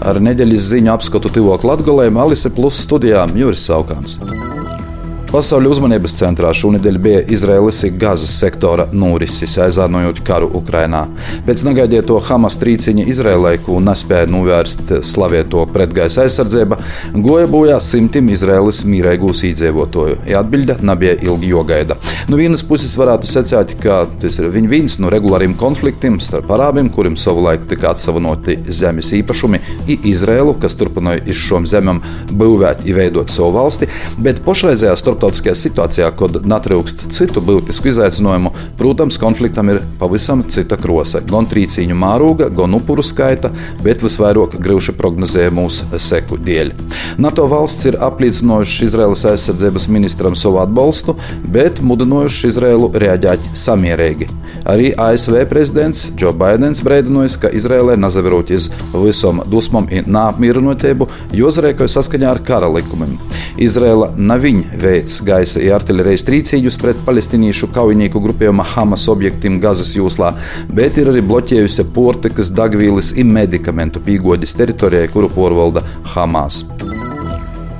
Ar 0.00 0.16
nedēļas 0.24 0.70
ziņu 0.72 0.94
apskatu 0.94 1.32
tuvāk 1.34 1.66
Latvijam, 1.68 2.20
Alise 2.22 2.52
Plus 2.54 2.80
studijām 2.86 3.36
Juris 3.36 3.66
Saukāns. 3.68 4.16
Pasaules 5.30 5.76
uzmanības 5.76 6.16
centrā 6.18 6.48
šonadēļ 6.58 6.96
bija 6.98 7.18
Izraēlas 7.30 7.84
Gazas 8.00 8.32
sektora 8.40 8.88
norises, 8.90 9.52
aizānojot 9.62 10.18
karu 10.26 10.48
Ukrainā. 10.58 11.04
Pēc 11.46 11.62
negaidīto 11.68 12.16
Hamas 12.26 12.56
trīciņa 12.58 13.04
Izraēlai, 13.12 13.52
ko 13.62 13.76
nespēja 13.78 14.26
novērst 14.26 14.90
slavieto 15.06 15.62
pretgaisa 15.70 16.24
aizsardzība, 16.24 16.80
goja 17.14 17.46
bojā 17.52 17.76
simtiem 17.78 18.32
Izraēlas 18.34 18.80
mīrēgūs 18.90 19.44
iedzīvotāju. 19.52 20.16
Ja 20.32 20.40
atbilde 20.42 20.80
nebija 20.82 21.14
ilgi 21.22 21.52
jogaida. 21.52 21.94
No 22.26 22.34
nu 22.34 22.42
vienas 22.42 22.66
puses 22.66 22.98
varētu 22.98 23.30
secēt, 23.30 23.76
ka 23.84 24.00
tas 24.18 24.40
ir 24.42 24.50
viņa 24.50 24.72
viens 24.74 24.98
no 24.98 25.14
regulāriem 25.14 25.54
konfliktiem 25.62 26.18
starp 26.18 26.50
arābiem, 26.56 26.90
kuriem 26.90 27.14
savulaik 27.14 27.70
tika 27.70 27.92
atsavinoti 27.94 28.58
zemes 28.66 29.12
īpašumi, 29.20 29.62
un 29.86 30.10
Izraēlu, 30.10 30.58
kas 30.58 30.74
turpināja 30.80 31.22
iz 31.30 31.38
šom 31.38 31.70
zemēm 31.70 32.02
būvēt, 32.34 32.82
veidot 32.98 33.30
savu 33.30 33.54
valsti, 33.60 33.86
bet 34.18 34.42
pašreizējā 34.42 34.98
starp 34.98 35.19
starptautiskajā 35.20 35.54
situācijā, 35.54 36.08
kad 36.16 36.38
netrūkst 36.48 37.10
citu 37.12 37.42
būtisku 37.44 37.90
izaicinājumu, 37.90 38.52
protams, 38.78 39.18
konfliktam 39.20 39.68
ir 39.68 39.82
pavisam 40.00 40.42
cita 40.48 40.78
krose. 40.80 41.20
Gan 41.28 41.48
trīcīņu 41.50 41.96
mārūga, 41.98 42.48
gan 42.56 42.74
upuru 42.78 43.04
skaita, 43.04 43.50
bet 43.84 44.02
visvairāk 44.02 44.56
grūti 44.60 44.94
prognozēja 44.96 45.52
mūsu 45.52 45.88
seku 46.00 46.38
dēļ. 46.40 46.72
NATO 47.20 47.46
valsts 47.50 47.90
ir 47.90 47.98
apliecinājuši 48.00 48.88
Izraēlas 48.88 49.26
aizsardzības 49.34 49.88
ministram 49.92 50.36
savu 50.38 50.62
atbalstu, 50.62 51.16
bet 51.44 51.82
mudinājuši 51.84 52.52
Izraēlu 52.54 52.90
reaģēt 52.96 53.50
samierīgi. 53.52 54.30
Arī 54.70 54.90
ASV 54.96 55.44
prezidents 55.50 56.08
Joe 56.16 56.32
Bidenis 56.36 56.80
brēdinājis, 56.84 57.36
ka 57.40 57.52
Izraēlē 57.52 57.98
nazaverot 58.00 58.52
iz 58.54 58.70
visam 58.94 59.42
dusmam 59.50 59.88
un 59.90 60.10
neapmierinotību, 60.16 61.08
jo 61.36 61.52
zarēkoja 61.52 61.92
saskaņā 61.96 62.32
ar 62.32 62.42
kara 62.46 62.68
likumiem. 62.72 63.18
Izraēla 63.60 64.12
nav 64.16 64.44
viņa 64.44 64.80
veids 64.80 65.09
veids 65.10 65.26
gaisa 65.26 65.60
artilērijas 65.74 66.24
trīcīņus 66.28 66.78
pret 66.80 67.02
palestīniešu 67.06 67.70
kaujinieku 67.74 68.20
grupējuma 68.22 68.66
Hamas 68.74 69.08
objektiem 69.10 69.58
Gazas 69.62 69.94
jūslā, 69.96 70.34
bet 70.70 70.98
ir 71.00 71.10
arī 71.10 71.22
bloķējusi 71.26 71.88
portikas, 71.94 72.52
dagvīles 72.54 73.14
un 73.18 73.34
medikamentu 73.34 74.02
pīgoģis 74.06 74.58
teritorijai, 74.60 75.10
kuru 75.12 75.30
porvalda 75.34 75.84
Hamas. 76.14 76.64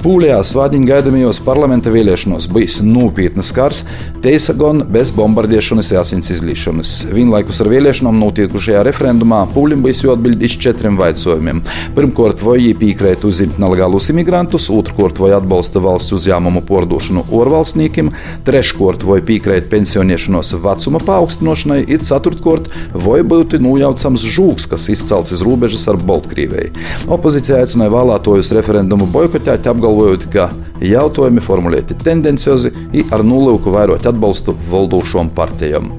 Pūlijā 0.01 0.39
svādiņu 0.41 0.89
gaidāmajos 0.89 1.43
parlamenta 1.45 1.91
vēlēšanos 1.93 2.47
bijis 2.49 2.79
nopietnas 2.81 3.51
kars, 3.53 3.83
teisa 4.25 4.55
gan 4.57 4.79
bez 4.89 5.11
bombardēšanas, 5.13 5.91
asins 6.01 6.31
izlīšanas. 6.33 6.93
Vienlaikus 7.13 7.59
ar 7.61 7.69
vēlēšanām 7.69 8.17
notiekušajā 8.23 8.81
referendumā 8.89 9.43
Pūlim 9.53 9.83
bijis 9.85 10.01
jāatbild 10.07 10.41
uz 10.41 10.55
četriem 10.65 10.97
jautājumiem. 10.97 11.61
Pirmkārt, 11.99 12.41
vai 12.41 12.55
viņi 12.63 12.79
piekrīt 12.81 13.27
uzņemt 13.29 13.59
nelegālus 13.61 14.09
imigrantus, 14.15 14.71
otrkārt, 14.73 15.21
vai 15.21 15.35
atbalsta 15.37 15.83
valsts 15.85 16.17
uzņēmumu 16.17 16.65
pārdošanu 16.71 17.27
orvalstniekiem, 17.37 18.09
treškārt, 18.49 19.05
vai 19.05 19.21
piekrīt 19.21 19.69
pensionēšanos 19.69 20.55
vecuma 20.65 21.03
paaugstināšanai, 21.05 21.83
ir 21.93 22.01
ceturtkārt, 22.09 22.73
vai 22.97 23.21
būtu 23.21 23.61
nojaucams 23.61 24.25
žūks, 24.25 24.71
kas 24.73 24.89
izcelts 24.97 25.37
iz 25.37 25.45
robežas 25.45 25.85
ar 25.93 26.01
Baltkrieviju. 26.01 26.73
Opozīcija 27.13 27.61
aicināja 27.61 27.93
vēlētojus 27.99 28.55
referendumu 28.57 29.05
boikotēt, 29.13 29.69
apgalvot, 29.69 29.90
apgalvojot, 29.91 30.27
ka 30.33 30.51
jautājumi 30.81 31.43
formulēti 31.43 31.97
tendenciozi 32.05 32.71
un 32.95 33.13
ar 33.13 33.25
nolūku 33.27 33.73
vairot 33.75 34.07
atbalstu 34.07 34.55
valdošām 34.71 35.31
partijām. 35.35 35.91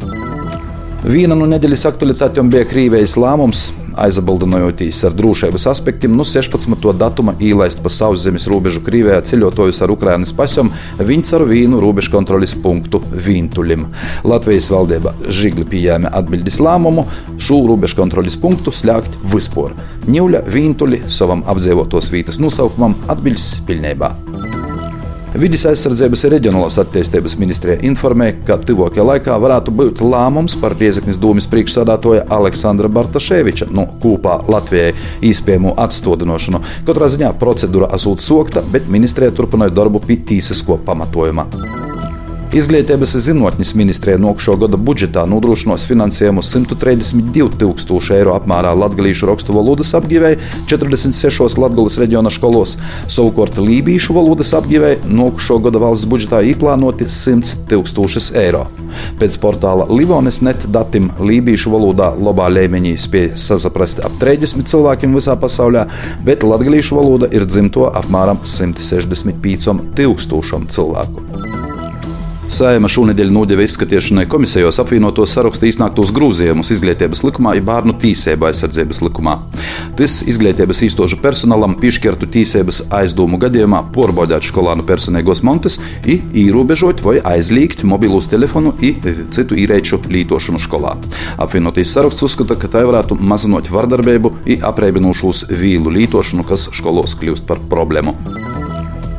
Viena 1.03 1.35
no 1.35 1.47
nedēļas 1.49 1.87
aktualitātēm 1.89 2.49
bija 2.53 2.67
Krievijas 2.69 3.17
lēmums 3.17 3.71
aizbildinojotīs 3.99 5.01
ar 5.07 5.15
drošības 5.17 5.67
aspektiem, 5.71 6.13
no 6.15 6.23
nu 6.23 6.27
16. 6.27 6.91
datuma 6.97 7.35
ielaist 7.39 7.81
pa 7.83 7.91
sauszemes 7.91 8.47
robežu 8.51 8.81
Krievijā 8.85 9.19
ceļotājus 9.27 9.81
ar 9.83 9.93
Ukrainas 9.93 10.33
pasam 10.35 10.71
viņas 10.99 11.33
ar 11.37 11.45
vīnu 11.49 11.81
robežu 11.81 12.13
kontrolis 12.13 12.55
punktu 12.55 13.01
Vintulim. 13.11 13.87
Latvijas 14.27 14.71
valdība 14.73 15.15
žigli 15.27 15.67
pieņēma 15.67 16.13
atbildes 16.21 16.61
lēmumu 16.63 17.07
šo 17.41 17.61
robežu 17.69 17.99
kontrolis 18.01 18.39
punktu 18.39 18.73
slēgt 18.75 19.19
vispār. 19.33 19.75
Ņūļa 20.07 20.45
Vintuli 20.51 21.03
savam 21.11 21.45
apdzīvotos 21.51 22.11
vietas 22.13 22.41
nosaukumam 22.41 22.97
atbildes 23.11 23.53
pilnībā. 23.67 24.15
Vides 25.31 25.61
aizsardzības 25.63 26.25
un 26.27 26.31
reģionālās 26.33 26.75
attīstības 26.81 27.37
ministrija 27.39 27.77
informē, 27.87 28.33
ka 28.43 28.57
tuvākajā 28.67 29.05
laikā 29.07 29.37
varētu 29.39 29.71
būt 29.79 30.01
lēmums 30.03 30.57
par 30.59 30.75
Riezeknas 30.75 31.21
domas 31.23 31.47
priekšsādātoja 31.47 32.25
Aleksandra 32.35 32.91
Bartaševiča 32.91 33.69
no 33.71 33.85
nu, 33.85 33.99
kopā 34.03 34.41
Latvijai 34.51 34.91
īspējamo 35.31 35.77
atstādināšanu. 35.85 36.59
Katrā 36.89 37.07
ziņā 37.15 37.31
procedūra 37.39 37.93
esot 37.95 38.19
sokta, 38.25 38.65
bet 38.75 38.91
ministrija 38.91 39.31
turpināja 39.31 39.71
darbu 39.79 40.03
pie 40.03 40.19
tīsisko 40.19 40.81
pamatojuma. 40.83 41.47
Izglītības 42.51 43.13
zinātnes 43.23 43.69
ministrija 43.79 44.19
nokšo 44.19 44.57
gada 44.59 44.75
budžetā 44.75 45.21
nodrošinos 45.23 45.85
finansējumu 45.87 46.41
132 46.43 47.45
tūkstoši 47.61 48.17
eiro 48.17 48.33
apmērā 48.35 48.73
latviešu 48.75 49.29
rakstu 49.29 49.55
valodas 49.55 49.93
apgāvēji 49.95 50.41
46 50.67 51.55
Latvijas 51.63 51.95
reģiona 52.01 52.33
skolos. 52.35 52.73
Savukārt 53.07 53.55
lībiešu 53.55 54.17
valodas 54.17 54.51
apgāvēji 54.59 54.99
nokšo 55.07 55.61
gada 55.63 55.79
valsts 55.79 56.09
budžetā 56.11 56.41
īplānoti 56.51 57.07
100 57.07 57.61
tūkstošus 57.71 58.33
eiro. 58.43 58.65
Pēc 59.21 59.39
portāla 59.39 59.87
Livonis 59.87 60.41
net 60.43 60.67
datiem 60.75 61.07
lībiešu 61.23 61.71
valodā 61.71 62.11
labā 62.19 62.49
līmenī 62.51 62.97
spēja 62.99 63.39
sazaprast 63.39 64.03
ap 64.03 64.19
30 64.19 64.67
cilvēkiem 64.67 65.15
visā 65.15 65.39
pasaulē, 65.39 65.87
bet 66.27 66.43
latviešu 66.43 66.99
valoda 66.99 67.31
ir 67.31 67.47
dzimto 67.47 67.87
apmēram 67.95 68.43
165 68.43 69.71
tūkstošiem 69.95 70.67
cilvēku. 70.67 71.30
Saima 72.51 72.89
šonadēļ 72.91 73.29
nodeva 73.31 73.63
izskatīšanai 73.63 74.25
komisijos 74.27 74.75
apvienotos 74.81 75.31
sarakstu 75.37 75.69
iznāktos 75.69 76.09
grozījumus 76.11 76.73
izglītības 76.75 77.21
likumā, 77.23 77.53
ja 77.55 77.63
bērnu 77.63 77.93
tīsību 78.01 78.49
aizsardzības 78.49 78.99
likumā. 79.05 79.37
Tas 79.95 80.17
izglītības 80.27 80.81
īstošu 80.89 81.21
personālam 81.23 81.77
piešķirtu 81.79 82.27
tīsības 82.33 82.81
aizdomu 82.97 83.39
gadījumā 83.39 83.79
porbaudīt 83.95 84.49
skolānu 84.49 84.83
personīgos 84.87 85.43
montes, 85.47 85.79
ierobežot 86.03 86.99
vai 87.05 87.21
aizliegt 87.33 87.85
mobilus 87.87 88.27
telefonu 88.31 88.75
un 88.75 89.29
citu 89.31 89.55
īrēču 89.55 90.01
lietošanu 90.11 90.59
skolā. 90.59 90.97
Apvienotīs 91.39 91.93
saraksts 91.95 92.27
uzskata, 92.27 92.59
ka 92.59 92.67
tai 92.67 92.83
varētu 92.89 93.15
mazinot 93.15 93.71
vardarbību 93.71 94.33
un 94.35 94.67
apreibinošos 94.67 95.47
vīlu 95.55 95.95
lietošanu, 96.01 96.43
kas 96.51 96.67
skolos 96.75 97.15
kļūst 97.15 97.47
par 97.47 97.63
problēmu. 97.71 98.17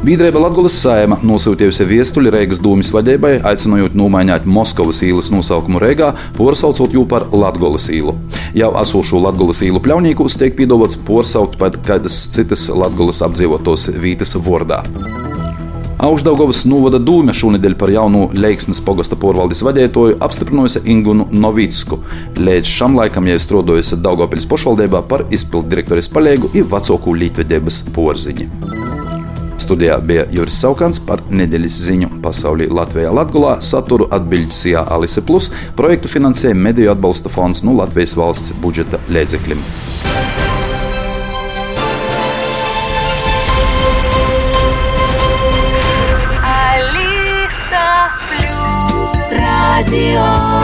Biedrība 0.03 0.41
Latvijas 0.43 0.75
sēma 0.83 1.21
nosūtījusi 1.23 1.85
viestuļu 1.87 2.33
Reigas 2.35 2.59
dūmis 2.59 2.89
vadībai, 2.91 3.37
aicinot 3.47 3.95
nomainīt 3.95 4.49
Moskavas 4.51 4.99
īles 5.07 5.29
nosaukumu 5.31 5.79
Reigā, 5.79 6.09
porsaucot 6.35 6.97
jū 6.97 7.05
par 7.07 7.29
Latvijas 7.31 7.87
īlu. 7.95 8.17
Jau 8.59 8.73
esošo 8.81 9.23
Latvijas 9.23 9.63
īlu 9.63 9.79
pļaunīkus 9.85 10.41
tiek 10.43 10.59
piedāvāts 10.59 10.99
porsaukt 11.07 11.55
pat 11.61 11.79
kādas 11.87 12.19
citas 12.35 12.67
Latvijas 12.75 13.23
apdzīvotos 13.29 13.93
vītas 14.03 14.35
vārdā. 14.43 14.83
Augstdagovas 16.03 16.65
novada 16.67 16.99
dūme 16.99 17.31
šonadēļ 17.39 17.79
par 17.79 17.95
jaunu 17.95 18.25
Leiksnes 18.34 18.83
pogasta 18.83 19.15
porvaldes 19.15 19.63
vadītāju 19.63 20.19
apstiprinājusi 20.27 20.83
Ingunu 20.91 21.29
Novicku. 21.31 22.03
Līdz 22.43 22.75
šam 22.75 22.99
laikam 22.99 23.31
jau 23.31 23.39
strādājusi 23.47 24.03
Daugopils 24.03 24.51
pašvaldībā 24.51 25.07
par 25.07 25.29
izpildu 25.31 25.77
direktoris 25.77 26.11
palīgu 26.11 26.51
un 26.51 26.73
vecāku 26.75 27.21
līdzvedības 27.23 27.84
porziņu. 27.95 28.81
Studijā 29.62 29.99
bija 30.03 30.25
Juris 30.34 30.59
Saukants 30.59 31.00
par 31.06 31.23
nedēļas 31.31 31.78
ziņu. 31.87 32.09
Pasaulī 32.25 32.67
Latvijā 32.71 33.12
Latgulā, 33.15 33.56
saturu 33.62 34.09
atbildīsijā 34.11 34.84
Alise 34.97 35.23
Plus, 35.27 35.53
projektu 35.78 36.11
finansēja 36.11 36.59
Mediju 36.59 36.93
atbalsta 36.95 37.31
fonds 37.33 37.62
no 37.67 37.77
Latvijas 37.78 38.17
valsts 38.19 38.56
budžeta 38.62 39.01
līdzekļiem. 39.12 39.62
Radio 49.33 50.61